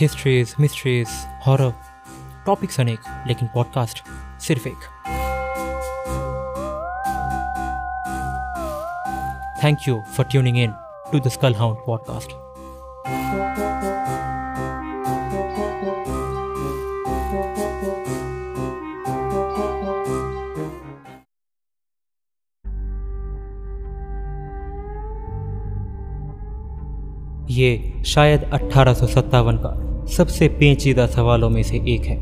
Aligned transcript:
Histories 0.00 0.54
mysteries 0.60 1.08
horror 1.46 1.72
topics 2.46 2.80
अनेक 2.80 3.00
लेकिन 3.26 3.48
podcast 3.54 4.02
सिर्फ 4.40 4.66
एक 4.66 4.88
thank 9.64 9.88
you 9.88 10.00
for 10.16 10.26
tuning 10.26 10.58
in 10.58 10.74
to 11.12 11.20
the 11.20 11.28
skull 11.28 11.54
hound 11.54 11.78
podcast 11.86 12.30
ये 27.49 28.01
शायद 28.05 28.43
अट्ठारह 28.43 28.95
का 28.95 30.05
सबसे 30.07 30.47
पेचीदा 30.47 31.05
सवालों 31.05 31.49
में 31.49 31.63
से 31.63 31.77
एक 31.87 32.05
है। 32.05 32.17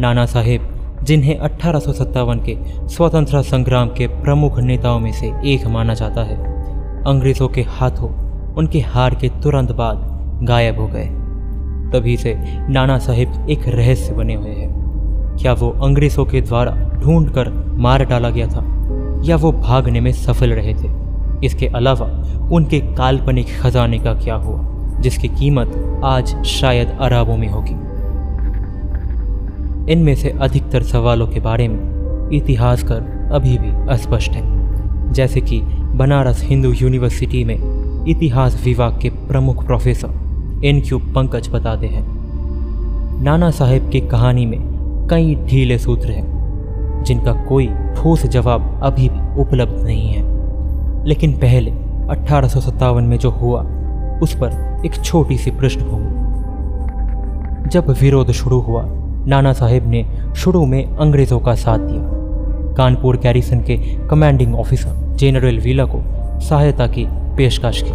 नाना 0.00 0.26
साहेब, 0.26 0.62
जिन्हें 1.02 1.38
अट्ठारह 1.38 1.80
के 1.86 2.56
स्वतंत्रता 2.88 3.42
संग्राम 3.42 3.88
के 3.88 4.06
प्रमुख 4.06 4.58
नेताओं 4.58 4.98
में 4.98 5.12
से 5.12 5.32
एक 5.44 5.66
माना 5.66 5.94
जाता 5.94 6.22
है, 6.24 6.36
अंग्रेज़ों 7.04 7.48
के 7.48 7.62
हाथों 7.62 8.10
उनके 8.54 8.80
हार 8.80 9.14
के 9.14 9.28
तुरंत 9.42 9.72
बाद 9.72 10.40
गायब 10.42 10.80
हो 10.80 10.86
गए। 10.86 11.06
तभी 11.92 12.16
से 12.16 12.34
नाना 12.68 12.98
साहेब 12.98 13.46
एक 13.50 13.68
रहस्य 13.68 14.12
बने 14.12 14.34
हुए 14.34 14.50
हैं। 14.50 15.36
क्या 15.40 15.52
वो 15.52 15.70
अंग्रेज़ों 15.70 16.24
के 16.24 16.40
द्वारा 16.40 16.72
ढूंढ 16.94 17.30
कर 17.30 17.50
मार 17.78 18.04
डाला 18.04 18.30
गया 18.30 18.46
था, 18.46 18.64
या 19.24 19.36
वो 19.36 19.52
भागने 19.52 20.00
में 20.00 20.12
सफल 20.12 20.52
रहे 20.52 20.74
थे? 20.74 20.97
इसके 21.44 21.66
अलावा 21.66 22.06
उनके 22.52 22.80
काल्पनिक 22.94 23.46
खजाने 23.60 23.98
का 23.98 24.14
क्या 24.14 24.34
हुआ, 24.34 24.64
जिसकी 25.00 25.28
कीमत 25.28 26.00
आज 26.04 26.34
शायद 26.44 26.96
अरबों 27.00 27.36
में 27.36 27.48
होगी। 27.48 27.74
इनमें 29.92 30.14
से 30.14 30.30
अधिकतर 30.40 30.82
सवालों 30.82 31.26
के 31.26 31.40
बारे 31.40 31.68
में 31.68 32.30
इतिहासकार 32.32 33.30
अभी 33.32 33.56
भी 33.58 33.70
अस्पष्ट 33.90 34.32
हैं, 34.32 35.12
जैसे 35.12 35.40
कि 35.40 35.60
बनारस 35.94 36.42
हिंदू 36.44 36.72
यूनिवर्सिटी 36.72 37.44
में 37.44 37.56
इतिहास 38.08 38.62
विभाग 38.64 38.98
के 39.02 39.10
प्रमुख 39.28 39.64
प्रोफेसर 39.66 40.60
एन 40.64 40.80
क्यू 40.80 40.98
पंकज 41.14 41.48
बताते 41.48 41.86
हैं। 41.86 42.02
नाना 43.22 43.50
साहेब 43.50 43.88
की 43.90 44.00
कहानी 44.00 44.46
में 44.46 44.58
कई 45.10 45.34
ढीले 45.46 45.78
सूत्र 45.78 46.10
हैं, 46.10 47.04
जिनका 47.04 47.32
कोई 47.44 47.66
ठोस 47.96 48.26
जवाब 48.26 48.80
अभी 48.82 49.08
भी 49.08 49.40
उपलब्ध 49.40 49.82
नहीं 49.84 50.08
है। 50.08 50.17
लेकिन 51.08 51.32
पहले 51.32 51.70
अठारह 52.10 53.00
में 53.00 53.18
जो 53.18 53.30
हुआ, 53.30 53.62
उस 54.22 54.34
पर 54.34 54.82
एक 54.86 54.92
छोटी 55.04 55.38
सी 55.38 55.50
पृष्ठभूमि। 55.50 56.06
जब 57.68 57.90
विरोध 58.00 58.30
शुरू 58.30 58.60
हुआ, 58.60 58.84
नाना 59.26 59.52
साहेब 59.52 59.88
ने 59.88 60.06
शुरू 60.36 60.66
में 60.66 60.96
अंग्रेज़ों 60.96 61.40
का 61.40 61.54
साथ 61.54 61.78
दिया। 61.78 62.02
कानपुर 62.74 63.16
कैरिसन 63.16 63.60
के 63.60 63.76
कमांडिंग 64.06 64.54
ऑफिसर 64.54 65.16
जनरल 65.16 65.58
विला 65.58 65.84
को 65.84 66.00
सहायता 66.40 66.86
की 66.86 67.06
पेशकश 67.10 67.84
की। 67.86 67.92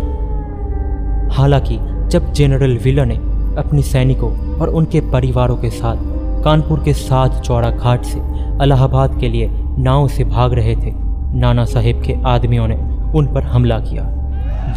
हालाँकि, 1.35 1.79
जब 2.07 2.33
जनरल 2.33 2.77
विला 2.77 3.05
ने 3.05 3.15
अपनी 3.57 3.81
सैनिकों 3.81 4.59
और 4.59 4.69
उनके 4.69 5.01
परिवारों 5.01 5.57
के 5.57 5.69
साथ 5.69 5.97
कानपुर 6.43 6.79
के 6.79 6.93
साथ 6.93 7.41
चौड़ा 7.41 7.69
घाट 7.69 8.03
से 8.03 8.19
अलाहाबाद 8.61 9.19
के 9.19 9.29
लिए 9.29 9.49
नाव 9.77 10.07
से 10.07 10.23
भाग 10.23 10.53
रहे 10.53 10.75
थे, 10.75 10.93
नाना 11.33 11.65
साहेब 11.65 12.01
के 12.01 12.15
आदमियों 12.25 12.67
ने 12.67 12.92
उन 13.15 13.33
पर 13.33 13.43
हमला 13.43 13.79
किया, 13.79 14.03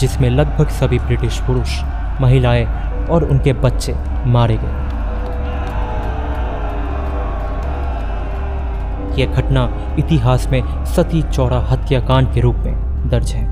जिसमें 0.01 0.31
लगभग 0.31 0.69
सभी 0.69 0.98
ब्रिटिश 0.98 1.41
पुरुष, 1.41 1.83
महिलाएँ 2.20 2.67
और 3.06 3.25
उनके 3.25 3.53
बच्चे 3.53 3.95
मारे 4.27 4.56
गए। 4.56 4.87
यह 9.20 9.27
घटना 9.27 9.69
इतिहास 9.98 10.48
में 10.48 10.85
सती 10.85 11.23
चौड़ा 11.23 11.58
हत्याकांड 11.58 12.33
के 12.33 12.41
रूप 12.41 12.57
में 12.57 13.08
दर्ज 13.08 13.33
है। 13.33 13.45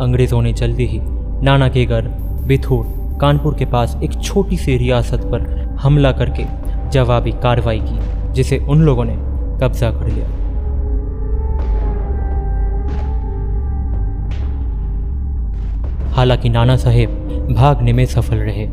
अंग्रेज़ों 0.00 0.42
ने 0.42 0.52
जल्दी 0.52 0.86
ही 0.86 1.00
नाना 1.42 1.68
के 1.68 1.84
घर 1.86 2.02
बिथूर, 2.46 2.86
कानपुर 3.20 3.54
के 3.54 3.64
पास 3.64 3.98
एक 4.02 4.22
छोटी 4.22 4.56
सी 4.56 4.76
रियासत 4.76 5.20
पर 5.24 5.76
हमला 5.80 6.12
करके 6.12 6.44
जवाबी 6.90 7.32
कार्रवाई 7.32 7.80
की, 7.80 8.32
जिसे 8.32 8.58
उन 8.58 8.82
लोगों 8.82 9.04
ने 9.04 9.16
कब्जा 9.60 9.90
कर 9.90 10.08
लिया। 10.08 10.37
हालाँकि 16.18 16.48
नाना 16.48 16.76
साहेब 16.76 17.10
भागने 17.56 17.92
में 17.92 18.06
सफल 18.06 18.36
रहे। 18.36 18.66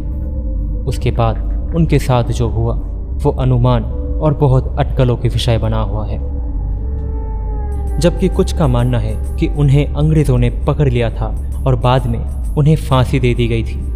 उसके 0.85 1.11
बाद 1.11 1.37
उनके 1.75 1.99
साथ 1.99 2.23
जो 2.23 2.49
हुआ, 2.49 2.73
वो 3.23 3.31
अनुमान 3.31 3.83
और 4.21 4.33
बहुत 4.33 4.75
अटकलों 4.79 5.17
के 5.17 5.27
विषय 5.27 5.57
बना 5.57 5.81
हुआ 5.81 6.07
है। 6.07 6.17
जबकि 7.99 8.27
कुछ 8.27 8.53
का 8.53 8.67
मानना 8.67 8.99
है 8.99 9.35
कि 9.39 9.47
उन्हें 9.47 9.93
अंग्रेज़ों 9.93 10.37
ने 10.37 10.49
पकड़ 10.49 10.89
लिया 10.89 11.09
था 11.09 11.35
और 11.67 11.75
बाद 11.75 12.07
में 12.07 12.19
उन्हें 12.57 12.75
फांसी 12.75 13.19
दे 13.19 13.33
दी 13.33 13.47
गई 13.47 13.63
थी। 13.63 13.93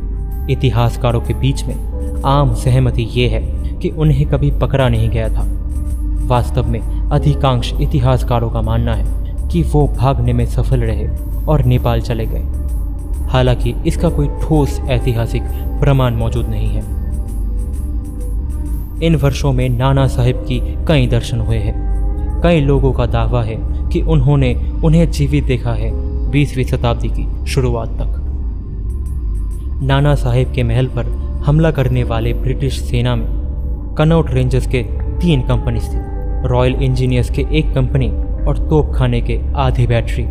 इतिहासकारों 0.53 1.21
के 1.21 1.33
बीच 1.33 1.63
में 1.63 1.75
आम 2.25 2.53
सहमति 2.53 3.03
ये 3.03 3.27
है 3.27 3.41
कि 3.77 3.89
उन्हें 3.89 4.27
कभी 4.27 4.51
पकड़ा 4.51 4.89
नहीं 4.89 5.09
गया 5.09 5.29
था। 5.29 5.47
वास्तव 6.27 6.67
में 6.67 7.09
अधिकांश 7.09 7.73
इतिहासकारों 7.81 8.49
का 8.49 8.61
मानना 8.61 8.93
है 8.95 9.05
कि 9.47 9.63
वो 9.63 9.87
भागने 9.87 10.33
में 10.33 10.45
सफल 10.45 10.79
रहे 10.79 11.07
और 11.45 11.65
नेपाल 11.65 12.01
चले 12.01 12.25
गए। 12.25 12.45
हालाँकि 13.29 13.75
इसका 13.87 14.09
कोई 14.09 14.27
ठोस 14.27 14.79
ऐतिहासिक 14.89 15.43
प्रमाण 15.81 16.15
मौजूद 16.15 16.45
नहीं 16.45 16.67
है। 16.67 16.83
इन 19.03 19.15
वर्षों 19.15 19.53
में 19.53 19.69
नाना 19.69 20.07
साहिब 20.07 20.35
की 20.37 20.59
कई 20.87 21.07
दर्शन 21.07 21.39
हुए 21.39 21.57
हैं। 21.57 22.41
कई 22.41 22.61
लोगों 22.61 22.93
का 22.93 23.05
दावा 23.05 23.43
है 23.43 23.55
कि 23.89 24.01
उन्होंने 24.01 24.53
उन्हें 24.83 25.11
जीवित 25.11 25.43
देखा 25.43 25.73
है 25.73 25.91
बीसवीं 26.31 26.65
शताब्दी 26.65 27.09
की 27.09 27.45
शुरुआत 27.45 27.89
तक। 27.89 28.15
नाना 29.83 30.15
साहेब 30.15 30.51
के 30.53 30.63
महल 30.63 30.87
पर 30.87 31.05
हमला 31.45 31.71
करने 31.71 32.03
वाले 32.03 32.33
ब्रिटिश 32.33 32.79
सेना 32.81 33.15
में 33.15 33.27
कनौट 33.97 34.31
रेंजर्स 34.31 34.67
के 34.67 34.83
तीन 35.21 35.41
कंपनी 35.41 35.79
थी 35.79 36.47
रॉयल 36.47 36.73
इंजीनियर्स 36.73 37.29
के 37.29 37.45
एक 37.51 37.73
कंपनी 37.73 38.09
और 38.45 38.57
तोपखाने 38.69 39.21
के 39.21 39.39
आधी 39.55 39.87
बैटरी 39.87 40.23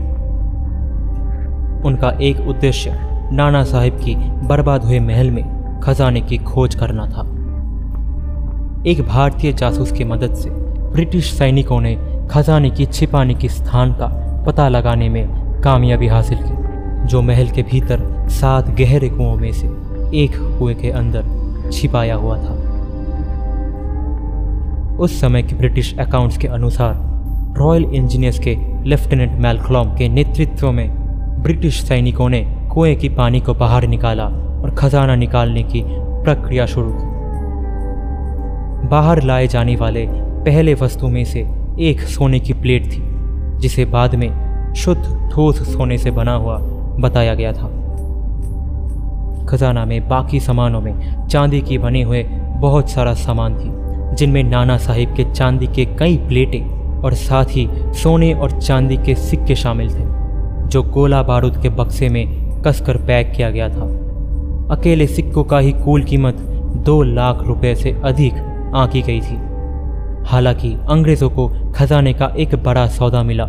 उनका 1.84 2.10
एक 2.20 2.40
उद्देश्य 2.40 2.98
नाना 3.32 3.64
साहिब 3.64 3.94
की 3.94 4.14
बर्बाद 4.46 4.84
हुए 4.84 5.00
महल 5.00 5.30
में 5.30 5.80
खजाने 5.80 6.20
की 6.20 6.38
खोज 6.38 6.74
करना 6.74 7.06
था। 7.06 7.22
एक 8.86 9.02
भारतीय 9.08 9.52
जासूस 9.52 9.92
की 9.92 10.04
मदद 10.04 10.34
से 10.34 10.50
ब्रिटिश 10.92 11.32
सैनिकों 11.32 11.80
ने 11.80 11.96
खजाने 12.30 12.70
की 12.70 12.86
छिपाने 12.86 13.34
के 13.34 13.48
स्थान 13.48 13.92
का 13.92 14.06
पता 14.46 14.68
लगाने 14.68 15.08
में 15.08 15.28
कामयाबी 15.62 16.06
हासिल 16.06 16.38
की, 16.42 17.06
जो 17.06 17.22
महल 17.22 17.48
के 17.48 17.62
भीतर 17.62 18.28
सात 18.28 18.68
गहरे 18.68 19.08
कुओं 19.08 19.36
में 19.36 19.52
से 19.52 19.66
एक 20.14 20.58
कुएँ 20.58 20.74
के 20.74 20.90
अंदर 20.90 21.70
छिपाया 21.70 22.14
हुआ 22.14 22.38
था। 22.38 22.54
उस 25.00 25.20
समय 25.20 25.42
के 25.42 25.56
ब्रिटिश 25.56 25.98
अकाउंट्स 25.98 26.38
के 26.38 26.48
अनुसार 26.48 27.08
रॉयल 27.58 27.84
इंजीनियर्स 27.84 28.38
के 28.38 28.56
लेफ्टिनेंट 28.88 29.40
मैलक्लॉम 29.40 29.96
के 29.96 30.08
नेतृत्व 30.08 30.72
में 30.72 30.97
ब्रिटिश 31.38 31.82
सैनिकों 31.82 32.28
ने 32.28 32.68
कुएँ 32.74 32.94
की 32.94 33.08
पानी 33.08 33.40
को 33.40 33.54
बाहर 33.54 33.86
निकाला 33.86 34.24
और 34.62 34.74
खजाना 34.78 35.14
निकालने 35.14 35.62
की 35.62 35.82
प्रक्रिया 36.24 36.66
शुरू 36.66 36.90
की। 36.90 37.06
बाहर 38.88 39.22
लाए 39.22 39.46
जाने 39.46 39.76
वाले 39.76 40.06
पहले 40.10 40.74
वस्तु 40.74 41.08
में 41.08 41.24
से 41.24 41.48
एक 41.80 42.00
सोने 42.00 42.40
की 42.40 42.52
प्लेट 42.52 42.86
थी, 42.86 43.02
जिसे 43.58 43.84
बाद 43.84 44.14
में 44.14 44.74
शुद्ध 44.74 45.30
ठोस 45.32 45.72
सोने 45.72 45.98
से 45.98 46.10
बना 46.10 46.34
हुआ 46.34 46.58
बताया 47.00 47.34
गया 47.34 47.52
था। 47.52 47.68
खजाना 49.46 49.84
में 49.84 50.08
बाकी 50.08 50.40
सामानों 50.40 50.80
में 50.80 51.26
चांदी 51.26 51.60
की 51.60 51.78
बने 51.78 52.02
हुए 52.02 52.22
बहुत 52.60 52.90
सारा 52.90 53.14
सामान 53.14 53.54
थी, 53.54 53.70
जिनमें 54.16 54.44
नाना 54.44 54.78
साहिब 54.78 55.14
के 55.14 55.24
चांदी 55.24 55.66
के 55.66 55.84
कई 55.84 56.16
प्लेटें 56.16 56.62
और 57.02 57.14
साथ 57.14 57.44
ही 57.44 57.68
सोने 57.74 58.32
और 58.32 58.50
चांदी 58.50 58.96
के 58.96 59.14
सिक्के 59.14 59.54
शामिल 59.54 59.90
थे। 59.90 60.17
जो 60.68 60.82
गोला 60.82 61.22
बारूद 61.22 61.56
के 61.62 61.68
बक्से 61.68 62.08
में 62.08 62.48
कसकर 62.62 62.96
पैक 62.96 63.32
किया 63.36 63.50
गया 63.50 63.68
था। 63.68 63.84
अकेले 64.70 65.06
सिक्कों 65.06 65.44
का 65.44 65.58
ही 65.58 65.72
कुल 65.72 66.02
कीमत 66.02 66.34
दो 66.76 67.02
लाख 67.02 67.42
रुपए 67.42 67.74
से 67.74 68.00
अधिक 68.04 68.34
आंकी 68.74 69.02
गई 69.02 69.20
थी। 69.20 69.38
हालाँकि 70.26 70.72
अंग्रेज़ों 70.90 71.30
को 71.30 71.72
खजाने 71.74 72.12
का 72.12 72.26
एक 72.38 72.54
बड़ा 72.54 72.86
सौदा 72.86 73.22
मिला, 73.22 73.46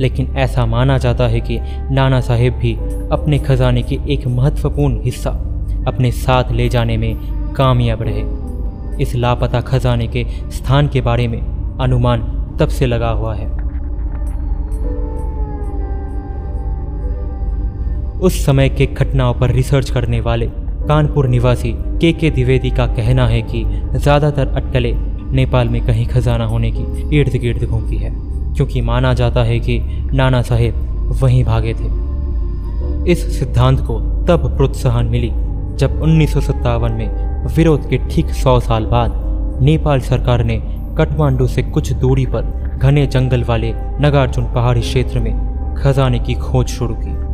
लेकिन 0.00 0.26
ऐसा 0.36 0.66
माना 0.66 0.98
जाता 0.98 1.26
है 1.26 1.40
कि 1.40 1.58
नाना 1.90 2.20
साहेब 2.20 2.54
भी 2.54 2.74
अपने 3.12 3.38
खजाने 3.38 3.82
की 3.82 4.00
एक 4.08 4.26
महत्वपूर्ण 4.26 5.00
हिस्सा 5.02 5.30
अपने 5.88 6.10
साथ 6.10 6.52
ले 6.52 6.68
जाने 6.68 6.96
में 6.96 7.16
कामयाब 7.52 8.02
रहे। 8.02 8.22
इस 9.02 9.14
लापता 9.16 9.60
खजाने 9.60 10.06
के 10.06 10.26
स्थान 10.50 10.88
के 10.88 11.00
बारे 11.00 11.28
में 11.28 11.40
अनुमान 11.80 12.20
तब 12.60 12.68
से 12.68 12.86
लगा 12.86 13.10
हुआ 13.10 13.34
है। 13.34 13.59
उस 18.20 18.44
समय 18.46 18.68
के 18.68 18.86
घटनाओं 18.86 19.34
पर 19.34 19.50
रिसर्च 19.50 19.90
करने 19.90 20.20
वाले 20.20 20.46
कानपुर 20.88 21.26
निवासी 21.28 21.72
के 22.00 22.12
के 22.12 22.30
द्विवेदी 22.30 22.70
का 22.70 22.86
कहना 22.86 23.26
है 23.26 23.40
कि 23.42 23.62
ज़्यादातर 23.94 24.48
अटकलें 24.48 24.94
नेपाल 25.32 25.68
में 25.68 25.80
कहीं 25.86 26.06
खजाना 26.06 26.44
होने 26.44 26.70
की 26.70 27.18
इर्द 27.18 27.36
गिर्द 27.36 27.64
घूमती 27.64 27.96
है, 27.96 28.10
क्योंकि 28.56 28.80
माना 28.80 29.12
जाता 29.14 29.42
है 29.42 29.58
कि 29.60 29.78
नाना 30.14 30.42
साहेब 30.42 31.12
वहीं 31.22 31.44
भागे 31.44 31.74
थे। 31.74 33.12
इस 33.12 33.24
सिद्धांत 33.38 33.80
को 33.80 33.98
तब 34.28 34.56
प्रोत्साहन 34.56 35.06
मिली 35.06 35.30
जब 35.78 36.00
उन्नीस 36.02 36.32
सौ 36.34 36.40
सत्तावन 36.40 36.92
में 36.92 37.46
विरोध 37.56 37.88
के 37.90 37.98
ठीक 38.10 38.30
सौ 38.34 38.58
साल 38.60 38.86
बाद 38.86 39.60
नेपाल 39.62 40.00
सरकार 40.00 40.44
ने 40.44 40.60
काठमांडू 40.96 41.46
से 41.46 41.62
कुछ 41.62 41.92
दूरी 41.94 42.26
पर 42.26 42.78
घने 42.78 43.06
जंगल 43.06 43.44
वाले 43.44 43.72
नगार्जुन 44.00 44.44
पहाड़ी 44.54 44.80
क्षेत्र 44.80 45.20
में 45.20 45.74
खजाने 45.76 46.18
की 46.18 46.34
खोज 46.36 46.66
शुरू 46.68 46.94
की। 46.94 47.29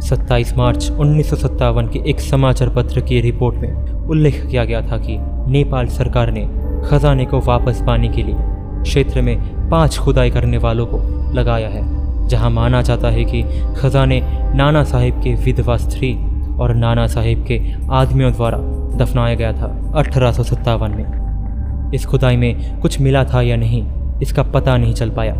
27 0.00 0.52
मार्च 0.56 0.90
उन्नीस 0.90 1.30
सौ 1.30 1.36
सत्तावन 1.36 1.86
के 1.86 1.98
एक 2.10 2.20
समाचार 2.20 2.68
पत्र 2.68 3.00
की 3.00 3.20
रिपोर्ट 3.20 3.56
में 3.56 4.06
उल्लेख 4.08 4.46
किया 4.46 4.64
गया 4.64 4.80
था 4.82 4.98
कि 4.98 5.16
नेपाल 5.50 5.86
सरकार 5.86 6.30
ने 6.32 6.44
खजाने 6.88 7.24
को 7.24 7.40
वापस 7.40 7.82
पाने 7.86 8.08
के 8.08 8.22
लिए 8.22 8.34
क्षेत्र 8.82 9.22
में 9.22 9.68
पाँच 9.70 9.98
खुदाई 9.98 10.30
करने 10.30 10.58
वालों 10.58 10.86
को 10.86 10.98
लगाया 11.34 11.68
है, 11.68 11.82
जहाँ 12.28 12.50
माना 12.50 12.82
जाता 12.82 13.08
है 13.08 13.24
कि 13.24 13.42
खजाने 13.76 14.20
नाना 14.54 14.84
साहिब 14.84 15.14
के 15.14 15.34
विधवा 15.34 15.76
स्त्री 15.76 16.14
और 16.60 16.74
नाना 16.74 17.06
साहिब 17.06 17.44
के 17.44 17.60
आदमियों 17.90 18.32
द्वारा 18.32 18.58
दफनाया 18.96 19.34
गया 19.34 19.52
था 19.52 19.92
अठारह 19.94 20.32
सौ 20.32 20.42
सत्तावन 20.42 20.90
में। 20.90 21.90
इस 21.94 22.06
खुदाई 22.06 22.36
में 22.36 22.80
कुछ 22.80 23.00
मिला 23.00 23.24
था 23.24 23.42
या 23.42 23.56
नहीं, 23.56 23.82
इसका 24.22 24.42
पता 24.42 24.76
नहीं 24.76 24.94
चल 24.94 25.10
पाया। 25.10 25.34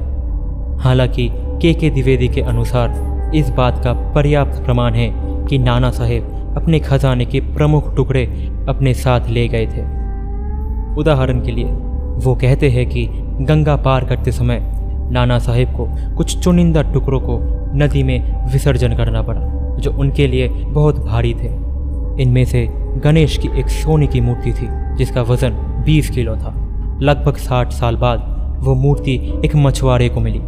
हालाँकि 0.81 1.29
के 1.63 1.73
के 1.75 1.91
द्विवेदी 1.91 2.29
के 2.29 2.41
अनुसार 2.41 2.89
इस 3.35 3.51
बात 3.51 3.85
का 3.85 3.93
पर्याप्त 3.93 4.65
प्रमाण 4.65 4.95
है 4.95 5.13
कि 5.47 5.59
नाना 5.59 5.91
साहेब 5.91 6.55
अपने 6.57 6.81
खजाने 6.81 7.25
के 7.25 7.41
प्रमुख 7.41 7.97
टुकड़े 7.97 8.25
अपने 8.69 8.95
साथ 8.95 9.29
ले 9.29 9.49
गए 9.49 9.67
थे। 9.67 9.83
उदाहरण 10.97 11.41
के 11.41 11.53
लिए, 11.53 11.65
वो 12.25 12.35
कहते 12.35 12.71
हैं 12.71 12.87
कि 12.87 13.09
गंगा 13.41 13.77
पार 13.77 14.05
करते 14.05 14.33
समय 14.33 14.61
नाना 15.11 15.39
साहेब 15.39 15.69
को 15.69 16.17
कुछ 16.17 16.39
चुनिंदा 16.39 16.83
टुकड़ों 16.83 17.21
को 17.21 17.39
नदी 17.75 18.03
में 18.03 18.49
विसर्जन 18.53 18.97
करना 18.97 19.23
पड़ा, 19.23 19.41
जो 19.77 19.93
उनके 19.93 20.27
लिए 20.27 20.49
बहुत 20.49 21.05
भारी 21.05 21.35
थे। 21.35 21.49
इनमें 22.23 22.45
से 22.45 22.69
गणेश 23.05 23.39
की 23.39 23.49
एक 23.61 23.69
सोने 23.69 24.07
की 24.07 24.21
मूर्ति 24.21 24.53
थी, 24.53 24.69
जिसका 24.97 25.23
वज़न 25.23 25.83
20 25.87 26.11
किलो 26.11 26.37
था। 26.37 26.55
लगभग 27.03 27.37
60 27.37 27.73
साल 27.73 27.97
बाद 27.97 28.35
वो 28.61 28.75
मूर्ति 28.75 29.33
एक 29.45 29.57
मछुआरे 29.57 30.09
को 30.09 30.21
मिली, 30.21 30.41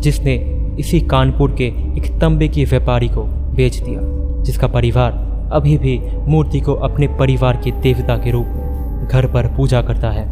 जिसने 0.00 0.63
इसी 0.78 1.00
कानपुर 1.00 1.52
के 1.52 1.64
एक 1.96 2.18
तंबे 2.20 2.48
के 2.48 2.64
व्यापारी 2.64 3.08
को 3.08 3.22
बेच 3.24 3.76
दिया, 3.76 4.00
जिसका 4.42 4.66
परिवार 4.66 5.12
अभी 5.52 5.78
भी 5.78 6.00
मूर्ति 6.28 6.60
को 6.60 6.74
अपने 6.74 7.08
परिवार 7.08 7.56
के 7.56 7.70
देवता 7.70 8.16
के 8.16 8.30
रूप 8.30 8.46
में 8.46 9.08
घर 9.10 9.26
पर 9.26 9.46
पूजा 9.46 9.82
करता 9.82 10.10
है। 10.10 10.26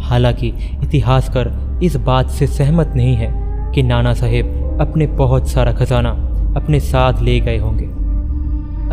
हालाँकि 0.00 0.52
इतिहासकार 0.82 1.80
इस 1.82 1.96
बात 1.96 2.30
से 2.30 2.46
सहमत 2.46 2.92
नहीं 2.96 3.14
है 3.14 3.32
कि 3.74 3.82
नाना 3.82 4.14
साहेब 4.14 4.78
अपने 4.80 5.06
बहुत 5.06 5.48
सारा 5.48 5.72
खजाना 5.72 6.10
अपने 6.56 6.80
साथ 6.80 7.22
ले 7.22 7.40
गए 7.40 7.58
होंगे। 7.58 7.86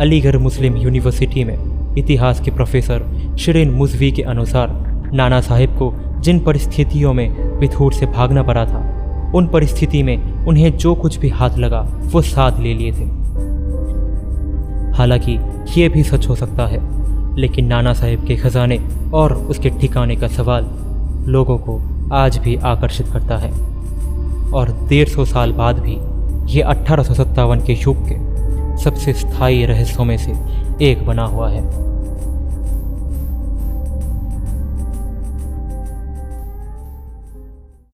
अलीगढ़ 0.02 0.36
मुस्लिम 0.36 0.76
यूनिवर्सिटी 0.76 1.44
में 1.44 1.94
इतिहास 1.98 2.40
के 2.40 2.50
प्रोफेसर 2.50 3.04
शिरीन 3.38 3.70
मुजवी 3.70 4.12
के 4.12 4.22
अनुसार 4.22 4.68
नाना 5.14 5.40
साहेब 5.40 5.70
को 5.70 5.94
जिन 6.20 6.40
परिस्थितियों 6.40 7.12
में 7.12 7.58
बिथूर 7.60 7.92
से 7.92 8.06
भागना 8.06 8.42
पड़ा 8.42 8.64
था 8.66 8.95
उन 9.34 9.46
परिस्थिति 9.46 10.02
में 10.02 10.46
उन्हें 10.46 10.76
जो 10.76 10.94
कुछ 10.94 11.16
भी 11.16 11.28
हाथ 11.28 11.50
लगा, 11.58 11.86
वो 12.02 12.22
साथ 12.22 12.60
ले 12.60 12.74
लिए 12.74 12.92
थे। 12.92 13.26
हालाँकि 14.96 15.38
ये 15.80 15.88
भी 15.88 16.02
सच 16.02 16.28
हो 16.28 16.34
सकता 16.34 16.66
है, 16.66 16.78
लेकिन 17.36 17.66
नाना 17.66 17.92
साहेब 17.92 18.24
के 18.24 18.36
खजाने 18.36 18.80
और 19.14 19.32
उसके 19.34 19.70
ठिकाने 19.70 20.16
का 20.16 20.28
सवाल 20.28 20.66
लोगों 21.26 21.58
को 21.58 21.80
आज 22.12 22.38
भी 22.38 22.56
आकर्षित 22.56 23.06
करता 23.06 23.36
है। 23.36 23.76
और 24.52 24.86
डेढ़ 24.88 25.08
सौ 25.08 25.24
साल 25.24 25.52
बाद 25.52 25.78
भी 25.78 25.98
ये 26.52 26.60
अट्ठारह 26.60 27.04
के 27.56 27.72
युग 27.72 27.96
के 28.08 28.36
सबसे 28.82 29.12
स्थायी 29.12 29.64
रहस्यों 29.64 30.04
में 30.04 30.16
से 30.16 30.32
एक 30.90 31.06
बना 31.06 31.24
हुआ 31.24 31.50
है। 31.50 31.86